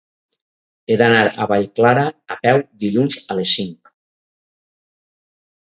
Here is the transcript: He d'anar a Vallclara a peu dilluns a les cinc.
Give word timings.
He 0.87 0.95
d'anar 1.01 1.19
a 1.43 1.47
Vallclara 1.51 2.07
a 2.37 2.39
peu 2.47 2.63
dilluns 2.85 3.21
a 3.35 3.39
les 3.43 3.55
cinc. 3.61 3.95